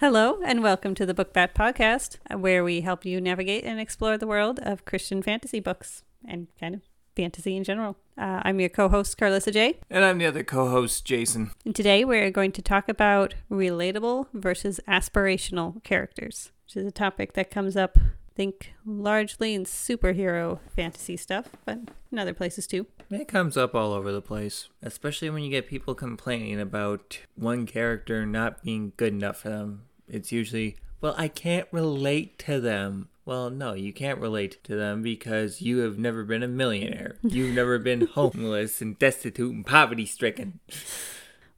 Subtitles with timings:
[0.00, 4.16] Hello, and welcome to the Book Bat Podcast, where we help you navigate and explore
[4.16, 6.80] the world of Christian fantasy books and kind of
[7.14, 7.98] fantasy in general.
[8.16, 9.78] Uh, I'm your co host, Karlissa J.
[9.90, 11.50] And I'm the other co host, Jason.
[11.66, 17.34] And today we're going to talk about relatable versus aspirational characters, which is a topic
[17.34, 21.78] that comes up, I think, largely in superhero fantasy stuff, but
[22.10, 22.86] in other places too.
[23.10, 27.66] It comes up all over the place, especially when you get people complaining about one
[27.66, 29.82] character not being good enough for them.
[30.10, 33.08] It's usually, well, I can't relate to them.
[33.24, 37.16] Well, no, you can't relate to them because you have never been a millionaire.
[37.22, 40.60] You've never been homeless and destitute and poverty stricken.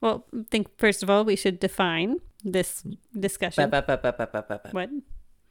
[0.01, 2.85] Well, I think first of all we should define this
[3.19, 3.71] discussion.
[3.71, 4.61] Ba, ba, ba.
[4.73, 4.91] What?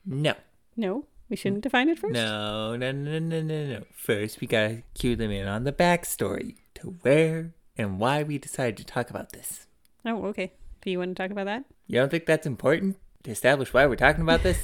[0.06, 0.34] No.
[0.76, 2.14] No, we shouldn't define it first.
[2.14, 3.84] No, no, no, no, no, no.
[3.94, 8.78] First, we gotta cue them in on the backstory to where and why we decided
[8.78, 9.68] to talk about this.
[10.06, 10.54] Oh, okay.
[10.82, 11.66] Do you want to talk about that?
[11.88, 14.58] You don't think that's important to establish why we're talking about this?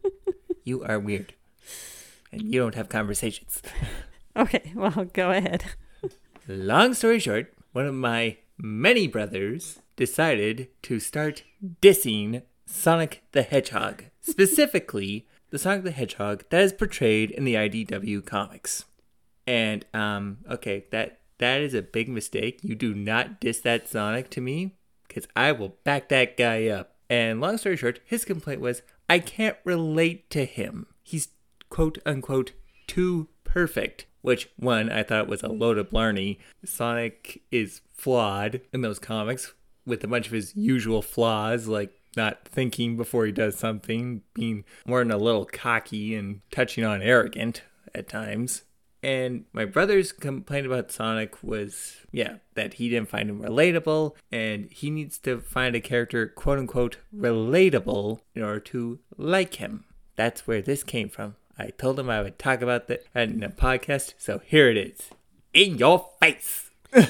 [0.64, 1.34] you are weird.
[2.30, 3.62] And you don't have conversations.
[4.36, 5.64] Okay, well, go ahead.
[6.46, 11.42] Long story short, one of my many brothers decided to start
[11.82, 14.04] dissing Sonic the Hedgehog.
[14.20, 18.84] Specifically, the Sonic the Hedgehog that is portrayed in the IDW comics.
[19.44, 22.60] And um okay, that that is a big mistake.
[22.62, 24.77] You do not diss that Sonic to me
[25.08, 26.96] cuz I will back that guy up.
[27.10, 30.86] And long story short, his complaint was I can't relate to him.
[31.02, 31.28] He's
[31.70, 32.52] quote unquote
[32.86, 34.06] too perfect.
[34.20, 36.38] Which one I thought was a load of blarney.
[36.64, 39.54] Sonic is flawed in those comics
[39.86, 44.64] with a bunch of his usual flaws, like not thinking before he does something, being
[44.86, 47.62] more than a little cocky and touching on arrogant
[47.94, 48.64] at times.
[49.02, 54.68] And my brother's complaint about Sonic was, yeah, that he didn't find him relatable, and
[54.70, 59.84] he needs to find a character, quote unquote, relatable in order to like him.
[60.16, 61.36] That's where this came from.
[61.56, 65.10] I told him I would talk about that in a podcast, so here it is.
[65.54, 66.70] In your face!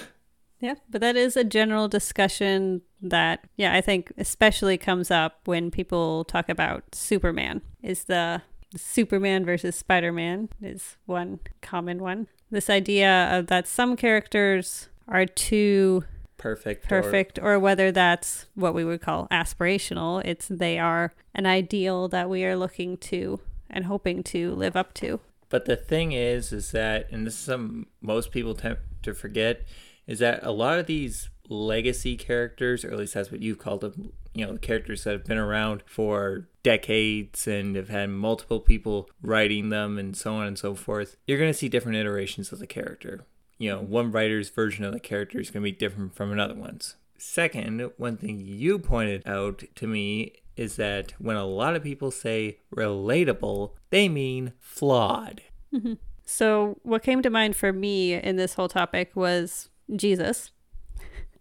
[0.61, 5.71] Yeah, but that is a general discussion that, yeah, I think especially comes up when
[5.71, 7.63] people talk about Superman.
[7.83, 8.43] Is the
[8.77, 12.29] Superman versus Spider Man is one common one.
[12.51, 16.05] This idea of that some characters are too
[16.37, 16.89] Perfect.
[16.89, 20.25] perfect, or whether that's what we would call aspirational.
[20.25, 24.95] It's they are an ideal that we are looking to and hoping to live up
[24.95, 25.21] to.
[25.49, 29.67] But the thing is, is that, and this is something most people tend to forget,
[30.07, 33.81] is that a lot of these legacy characters, or at least that's what you've called
[33.81, 39.09] them, you know, characters that have been around for decades and have had multiple people
[39.23, 42.59] writing them and so on and so forth, you're going to see different iterations of
[42.59, 43.25] the character.
[43.59, 46.55] You know, one writer's version of the character is going to be different from another
[46.55, 46.97] one's.
[47.17, 52.11] Second, one thing you pointed out to me is that when a lot of people
[52.11, 55.43] say relatable, they mean flawed.
[55.75, 55.95] Mm-hmm.
[56.25, 60.51] So, what came to mind for me in this whole topic was Jesus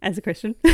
[0.01, 0.55] as a Christian.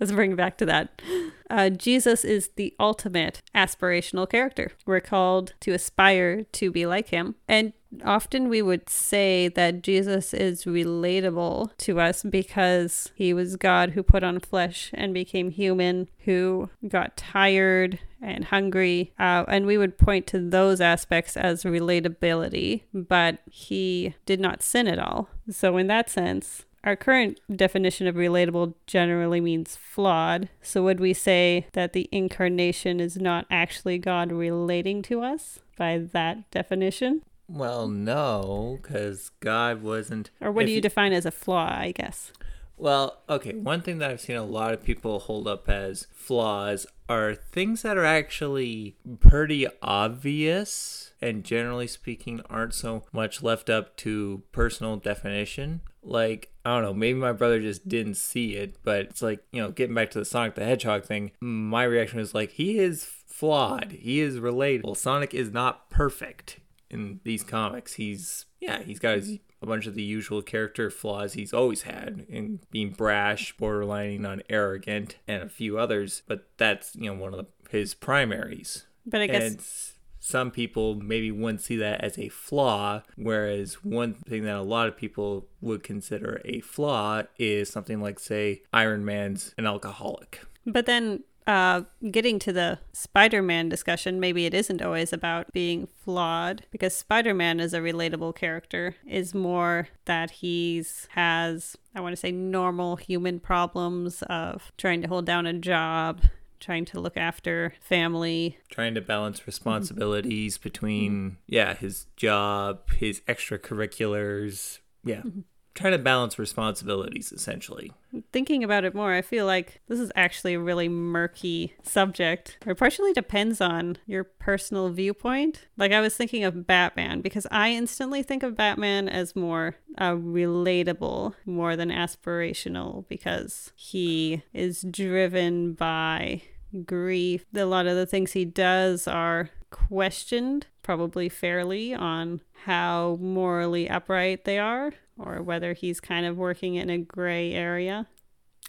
[0.00, 1.02] Let's bring it back to that.
[1.50, 4.72] Uh, Jesus is the ultimate aspirational character.
[4.86, 7.34] We're called to aspire to be like him.
[7.48, 7.72] And
[8.04, 14.02] often we would say that Jesus is relatable to us because he was God who
[14.02, 19.12] put on flesh and became human, who got tired and hungry.
[19.18, 24.86] Uh, and we would point to those aspects as relatability, but he did not sin
[24.86, 25.28] at all.
[25.50, 30.48] So, in that sense, our current definition of relatable generally means flawed.
[30.62, 35.98] So, would we say that the incarnation is not actually God relating to us by
[35.98, 37.22] that definition?
[37.48, 40.30] Well, no, because God wasn't.
[40.40, 42.32] Or what do you define as a flaw, I guess?
[42.76, 46.86] Well, okay, one thing that I've seen a lot of people hold up as flaws
[47.10, 53.96] are things that are actually pretty obvious and generally speaking aren't so much left up
[53.98, 55.82] to personal definition.
[56.02, 59.62] Like, I don't know, maybe my brother just didn't see it, but it's like, you
[59.62, 63.04] know, getting back to the Sonic the Hedgehog thing, my reaction was like, he is
[63.04, 63.92] flawed.
[63.92, 64.96] He is relatable.
[64.96, 66.60] Sonic is not perfect
[66.90, 67.94] in these comics.
[67.94, 72.26] He's yeah, he's got his, a bunch of the usual character flaws he's always had
[72.28, 76.22] in being brash, borderlining on arrogant, and a few others.
[76.26, 78.86] But that's you know one of the, his primaries.
[79.06, 84.44] But I guess some people maybe wouldn't see that as a flaw, whereas one thing
[84.44, 89.54] that a lot of people would consider a flaw is something like, say, Iron Man's
[89.56, 90.42] an alcoholic.
[90.66, 95.88] But then, uh, getting to the Spider Man discussion, maybe it isn't always about being
[96.04, 102.12] flawed because Spider Man is a relatable character, is more that he's has, I want
[102.12, 106.20] to say, normal human problems of trying to hold down a job,
[106.60, 108.58] trying to look after family.
[108.70, 109.48] Trying to balance mm-hmm.
[109.48, 111.34] responsibilities between, mm-hmm.
[111.46, 114.78] yeah, his job, his extracurriculars.
[115.04, 115.22] Yeah.
[115.22, 115.40] Mm-hmm.
[115.72, 117.92] Trying to balance responsibilities, essentially.
[118.32, 122.58] Thinking about it more, I feel like this is actually a really murky subject.
[122.66, 125.68] It partially depends on your personal viewpoint.
[125.76, 130.14] Like, I was thinking of Batman because I instantly think of Batman as more uh,
[130.14, 136.42] relatable more than aspirational because he is driven by
[136.84, 137.44] grief.
[137.54, 144.44] A lot of the things he does are questioned, probably fairly, on how morally upright
[144.44, 148.06] they are or whether he's kind of working in a gray area.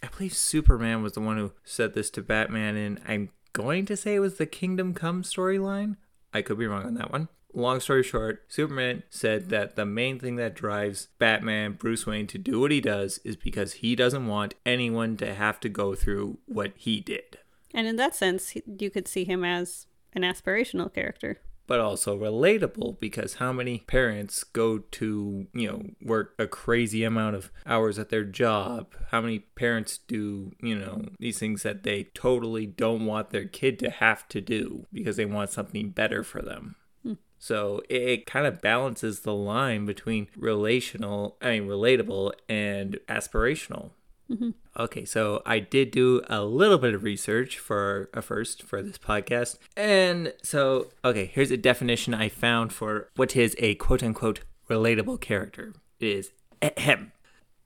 [0.03, 3.95] I believe Superman was the one who said this to Batman, and I'm going to
[3.95, 5.98] say it was the Kingdom Come storyline.
[6.33, 7.27] I could be wrong on that one.
[7.53, 12.38] Long story short, Superman said that the main thing that drives Batman, Bruce Wayne, to
[12.38, 16.39] do what he does is because he doesn't want anyone to have to go through
[16.45, 17.39] what he did.
[17.74, 21.40] And in that sense, you could see him as an aspirational character.
[21.68, 27.34] but also relatable because how many parents go to, you know, work a crazy amount
[27.34, 28.94] of hours at their job?
[29.12, 33.80] How many parents do, you know, these things that they totally don't want their kid
[33.80, 36.76] to have to do because they want something better for them?
[37.04, 37.14] Hmm.
[37.40, 43.92] So it, it kind of balances the line between relational, I mean, relatable and aspirational.
[44.31, 44.50] Mm-hmm.
[44.80, 48.98] Okay, so I did do a little bit of research for a first for this
[48.98, 49.57] podcast.
[49.75, 55.19] And so, okay, here's a definition I found for what is a quote unquote relatable
[55.19, 55.74] character.
[56.00, 56.31] It is
[56.62, 57.12] ahem.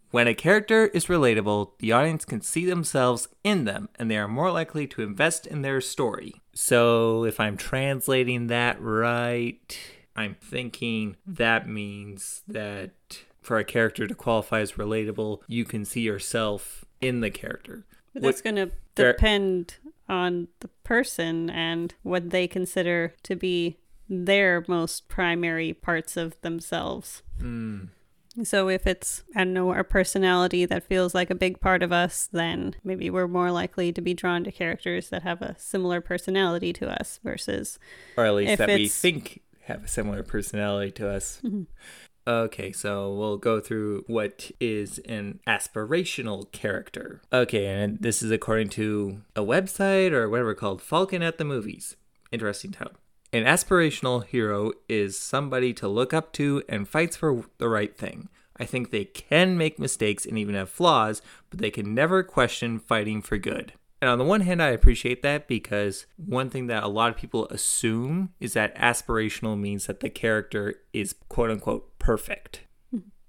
[0.09, 4.27] When a character is relatable, the audience can see themselves in them and they are
[4.27, 6.41] more likely to invest in their story.
[6.53, 9.77] So, if I'm translating that right,
[10.15, 12.93] I'm thinking that means that
[13.45, 17.85] for a character to qualify as relatable, you can see yourself in the character.
[18.13, 19.75] But that's going to depend
[20.07, 23.77] on the person and what they consider to be
[24.07, 27.23] their most primary parts of themselves.
[27.41, 27.89] Mm,
[28.43, 31.91] So if it's, I don't know, our personality that feels like a big part of
[31.91, 36.01] us, then maybe we're more likely to be drawn to characters that have a similar
[36.01, 37.79] personality to us versus
[38.15, 41.41] or at least that we think have a similar personality to us.
[42.27, 47.21] Okay, so we'll go through what is an aspirational character.
[47.31, 51.95] Okay, and this is according to a website or whatever called Falcon at the Movies.
[52.31, 52.95] Interesting title.
[53.31, 58.29] An aspirational hero is somebody to look up to and fights for the right thing.
[58.57, 62.79] I think they can make mistakes and even have flaws, but they can never question
[62.79, 63.73] fighting for good.
[64.01, 67.17] And on the one hand, I appreciate that because one thing that a lot of
[67.17, 72.61] people assume is that aspirational means that the character is quote unquote perfect,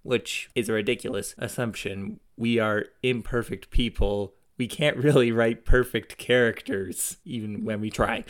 [0.02, 2.20] which is a ridiculous assumption.
[2.36, 4.34] We are imperfect people.
[4.58, 8.24] We can't really write perfect characters, even when we try.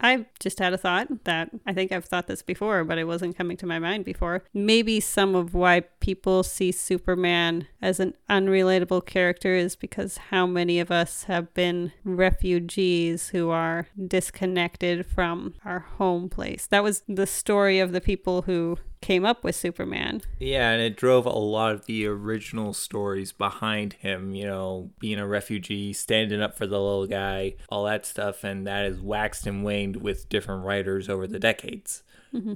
[0.00, 3.36] I just had a thought that I think I've thought this before, but it wasn't
[3.38, 4.42] coming to my mind before.
[4.52, 10.80] Maybe some of why people see Superman as an unrelatable character is because how many
[10.80, 16.66] of us have been refugees who are disconnected from our home place.
[16.66, 20.22] That was the story of the people who came up with Superman.
[20.38, 25.18] Yeah, and it drove a lot of the original stories behind him, you know, being
[25.18, 29.46] a refugee, standing up for the little guy, all that stuff, and that has waxed
[29.46, 32.02] and waned with different writers over the decades.
[32.32, 32.54] Mm-hmm.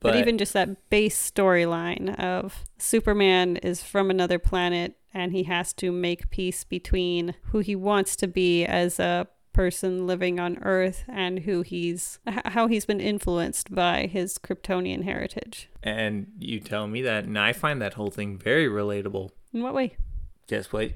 [0.00, 5.72] But, even just that base storyline of Superman is from another planet and he has
[5.74, 11.04] to make peace between who he wants to be as a person living on Earth
[11.08, 15.70] and who he's how he's been influenced by his Kryptonian heritage.
[15.82, 19.30] and you tell me that, and I find that whole thing very relatable.
[19.54, 19.96] In what way?
[20.46, 20.90] Just what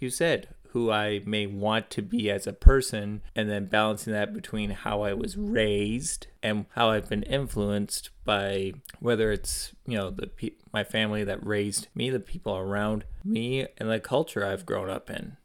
[0.00, 4.32] you said, who I may want to be as a person, and then balancing that
[4.32, 10.10] between how I was raised and how I've been influenced by whether it's you know
[10.10, 14.64] the pe- my family that raised me, the people around me, and the culture I've
[14.66, 15.36] grown up in.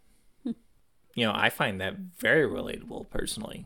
[1.15, 3.65] You know, I find that very relatable personally.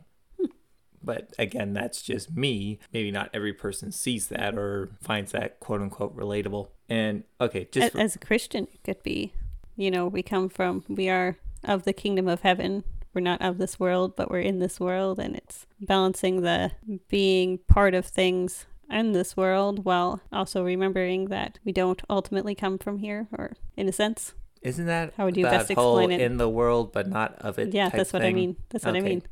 [1.06, 2.80] But again, that's just me.
[2.94, 6.70] Maybe not every person sees that or finds that quote unquote relatable.
[6.88, 9.34] And okay, just A- for- as a Christian, it could be,
[9.76, 12.86] you know, we come from, we are of the kingdom of heaven.
[13.14, 16.72] We're not of this world, but we're in this world, and it's balancing the
[17.10, 22.78] being part of things in this world while also remembering that we don't ultimately come
[22.78, 24.34] from here, or in a sense.
[24.63, 26.22] Isn't that How would you best explain it?
[26.22, 27.74] in the world but not of it?
[27.74, 28.55] yeah, that's what I mean.
[28.70, 29.24] That's what I mean.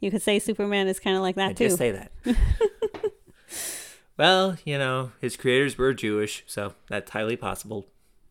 [0.00, 1.66] You could say Superman is kind of like that I too.
[1.66, 2.10] just say that.
[4.18, 7.86] well, you know, his creators were Jewish, so that's highly possible.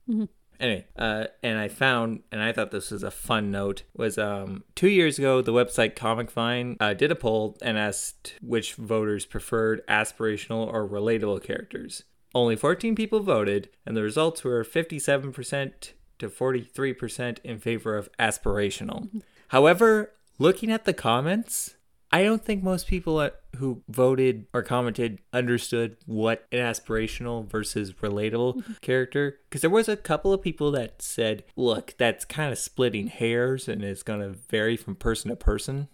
[0.09, 0.27] Mhm.
[0.59, 4.63] Anyway, uh, and I found, and I thought this was a fun note, was um,
[4.75, 9.25] two years ago, the website Comic Vine uh, did a poll and asked which voters
[9.25, 12.03] preferred aspirational or relatable characters.
[12.35, 19.21] Only 14 people voted, and the results were 57% to 43% in favor of aspirational.
[19.49, 21.75] However, looking at the comments,
[22.13, 28.81] I don't think most people who voted or commented understood what an aspirational versus relatable
[28.81, 29.39] character.
[29.49, 33.69] Because there was a couple of people that said, "Look, that's kind of splitting hairs
[33.69, 35.87] and it's going to vary from person to person."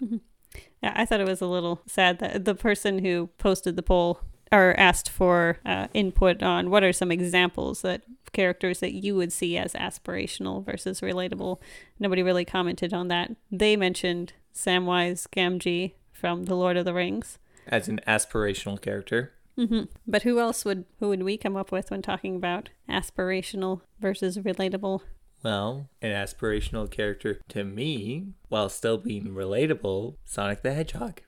[0.81, 4.21] Yeah, I thought it was a little sad that the person who posted the poll
[4.51, 8.03] or asked for uh, input on what are some examples that
[8.33, 11.59] characters that you would see as aspirational versus relatable.
[11.99, 13.31] Nobody really commented on that.
[13.51, 17.37] They mentioned Samwise Gamgee from The Lord of the Rings.
[17.67, 21.89] As an aspirational character, hmm But who else would who would we come up with
[21.91, 25.01] when talking about aspirational versus relatable?
[25.43, 31.21] well, an aspirational character to me, while still being relatable, Sonic the Hedgehog.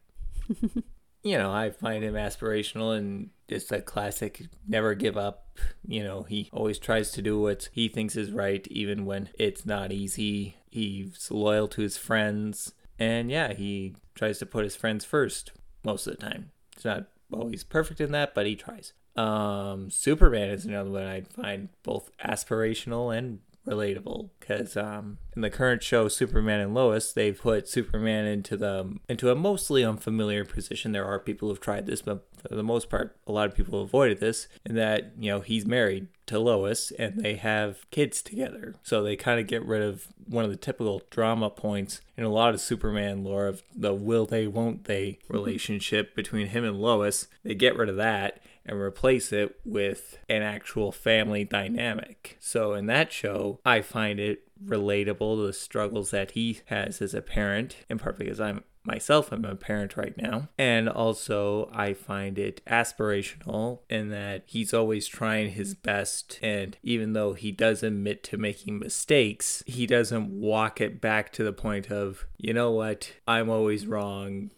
[1.23, 5.57] you know, I find him aspirational and just a classic never give up.
[5.85, 9.65] You know, he always tries to do what he thinks is right, even when it's
[9.65, 10.55] not easy.
[10.69, 12.73] He's loyal to his friends.
[12.97, 15.51] And yeah, he tries to put his friends first
[15.83, 16.51] most of the time.
[16.75, 18.93] It's not always perfect in that, but he tries.
[19.15, 25.49] Um, Superman is another one I find both aspirational and relatable because um, in the
[25.49, 30.91] current show Superman and Lois they've put Superman into the into a mostly unfamiliar position.
[30.91, 33.81] There are people who've tried this but for the most part a lot of people
[33.81, 38.75] avoided this in that you know he's married to Lois and they have kids together.
[38.83, 42.29] So they kind of get rid of one of the typical drama points in a
[42.29, 47.27] lot of Superman lore of the will they won't they relationship between him and Lois.
[47.43, 52.37] They get rid of that and replace it with an actual family dynamic.
[52.39, 57.13] So in that show, I find it relatable to the struggles that he has as
[57.13, 60.49] a parent, in part because I'm myself I'm a parent right now.
[60.57, 67.13] And also I find it aspirational in that he's always trying his best and even
[67.13, 71.91] though he does admit to making mistakes, he doesn't walk it back to the point
[71.91, 74.51] of, you know what, I'm always wrong.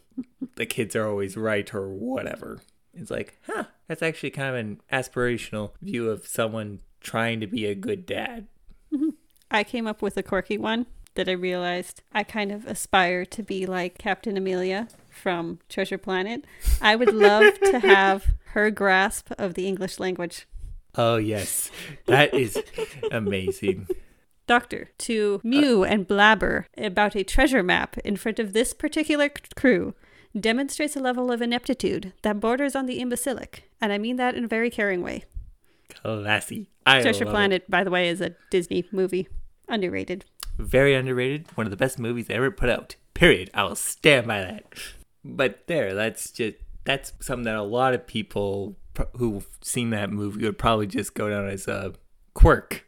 [0.55, 2.61] The kids are always right or whatever.
[2.93, 7.65] It's like, huh, that's actually kind of an aspirational view of someone trying to be
[7.65, 8.47] a good dad.
[8.93, 9.09] Mm-hmm.
[9.49, 13.43] I came up with a quirky one that I realized I kind of aspire to
[13.43, 16.45] be like Captain Amelia from Treasure Planet.
[16.81, 20.47] I would love to have her grasp of the English language.
[20.95, 21.69] Oh, yes.
[22.05, 22.61] That is
[23.11, 23.87] amazing.
[24.47, 29.43] Doctor, to mew and blabber about a treasure map in front of this particular c-
[29.55, 29.93] crew
[30.39, 34.45] demonstrates a level of ineptitude that borders on the imbecilic, and I mean that in
[34.45, 35.25] a very caring way.
[35.89, 36.69] Classy.
[36.85, 37.35] I Treasure love it.
[37.35, 39.27] Planet, by the way, is a Disney movie.
[39.67, 40.25] Underrated.
[40.57, 41.47] Very underrated.
[41.55, 42.95] One of the best movies ever put out.
[43.13, 43.49] Period.
[43.53, 44.65] I will stand by that.
[45.23, 48.75] But there, that's just that's something that a lot of people
[49.17, 51.93] who've seen that movie would probably just go down as a
[52.33, 52.85] quirk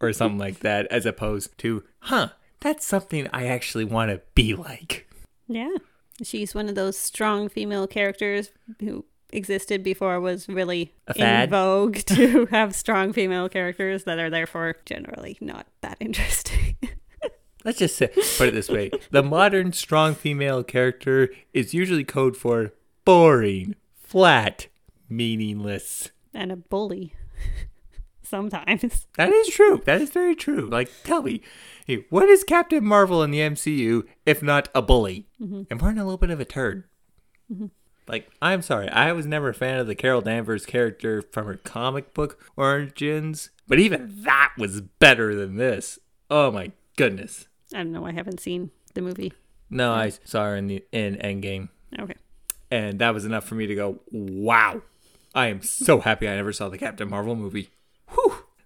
[0.00, 2.28] or something like that, as opposed to, huh,
[2.60, 5.08] that's something I actually want to be like.
[5.48, 5.76] Yeah.
[6.22, 12.46] She's one of those strong female characters who existed before was really in vogue to
[12.50, 16.76] have strong female characters that are therefore generally not that interesting.
[17.64, 22.36] Let's just say, put it this way: the modern strong female character is usually code
[22.36, 22.72] for
[23.04, 24.68] boring, flat,
[25.08, 26.10] meaningless.
[26.32, 27.14] and a bully
[28.34, 29.06] sometimes.
[29.16, 29.80] That is true.
[29.84, 30.68] That is very true.
[30.68, 31.40] Like, tell me,
[31.86, 35.28] hey, what is Captain Marvel in the MCU if not a bully?
[35.40, 35.62] Mm-hmm.
[35.70, 36.84] And we're a little bit of a turd.
[37.52, 37.66] Mm-hmm.
[38.08, 41.54] Like, I'm sorry, I was never a fan of the Carol Danvers character from her
[41.56, 45.98] comic book origins, but even that was better than this.
[46.28, 47.46] Oh my goodness.
[47.72, 48.04] I don't know.
[48.04, 49.32] I haven't seen the movie.
[49.70, 51.68] No, I saw her in the in Endgame.
[51.98, 52.14] Okay.
[52.70, 54.82] and that was enough for me to go, wow,
[55.34, 57.70] I am so happy I never saw the Captain Marvel movie.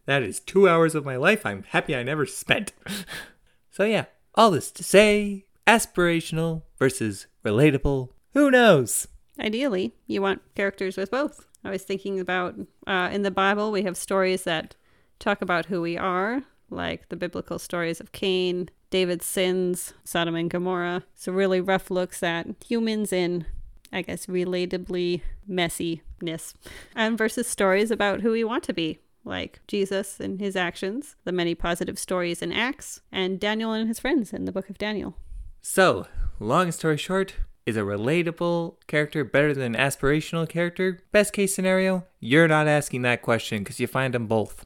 [0.09, 2.73] That is two hours of my life I'm happy I never spent.
[3.71, 8.09] so, yeah, all this to say aspirational versus relatable.
[8.33, 9.07] Who knows?
[9.39, 11.45] Ideally, you want characters with both.
[11.63, 12.55] I was thinking about
[12.87, 14.75] uh, in the Bible, we have stories that
[15.19, 20.49] talk about who we are, like the biblical stories of Cain, David's sins, Sodom and
[20.49, 21.05] Gomorrah.
[21.17, 23.45] So, really rough looks at humans in,
[23.93, 26.55] I guess, relatably messiness,
[26.97, 31.33] and versus stories about who we want to be, like Jesus and his actions, the
[31.33, 35.17] many positive stories in Acts, and Daniel and his friends in the book of Daniel.
[35.61, 36.07] So,
[36.41, 37.35] long story short,
[37.67, 41.01] is a relatable character better than an aspirational character?
[41.13, 44.65] Best case scenario, you're not asking that question because you find them both.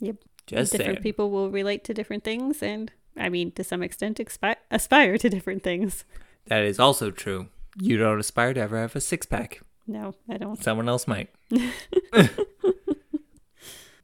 [0.00, 0.16] Yep.
[0.46, 1.02] Just different saying.
[1.02, 5.28] people will relate to different things, and I mean, to some extent, expi- aspire to
[5.28, 6.04] different things.
[6.46, 7.46] That is also true.
[7.80, 9.60] You don't aspire to ever have a six pack.
[9.86, 10.60] No, I don't.
[10.62, 11.30] Someone else might.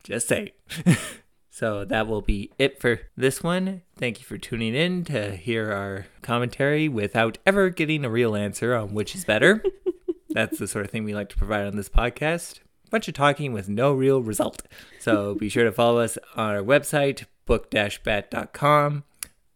[0.06, 0.52] Just say.
[1.50, 3.82] so that will be it for this one.
[3.98, 8.72] Thank you for tuning in to hear our commentary without ever getting a real answer
[8.76, 9.64] on which is better.
[10.30, 12.60] That's the sort of thing we like to provide on this podcast.
[12.88, 14.62] bunch of talking with no real result.
[15.00, 19.02] So be sure to follow us on our website, book-bat.com.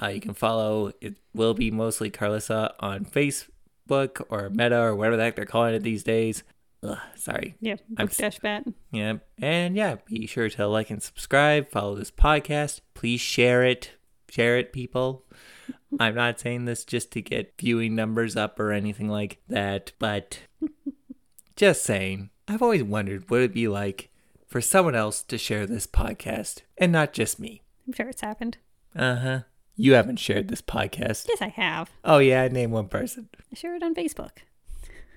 [0.02, 5.16] Uh, you can follow, it will be mostly Karlissa on Facebook or Meta or whatever
[5.16, 6.42] the heck they're calling it these days.
[6.82, 7.56] Ugh, sorry.
[7.60, 8.64] Yeah, I'm book dash bat.
[8.90, 9.18] Yeah.
[9.40, 12.80] And yeah, be sure to like and subscribe, follow this podcast.
[12.94, 13.92] Please share it.
[14.30, 15.24] Share it, people.
[16.00, 20.38] I'm not saying this just to get viewing numbers up or anything like that, but
[21.56, 22.30] just saying.
[22.48, 24.10] I've always wondered what it'd be like
[24.46, 27.62] for someone else to share this podcast and not just me.
[27.86, 28.58] I'm sure it's happened.
[28.94, 29.40] Uh huh.
[29.76, 31.26] You haven't shared this podcast.
[31.28, 31.90] Yes, I have.
[32.04, 33.28] Oh, yeah, name one person.
[33.52, 34.30] I share it on Facebook.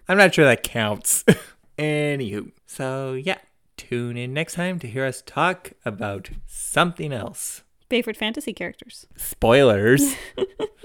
[0.08, 1.24] I'm not sure that counts.
[1.78, 3.40] Anywho, so yeah,
[3.78, 7.64] tune in next time to hear us talk about something else.
[7.90, 9.08] Favorite fantasy characters.
[9.18, 10.16] Spoilers.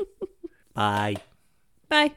[0.75, 1.17] Bye.
[1.89, 2.13] Bye.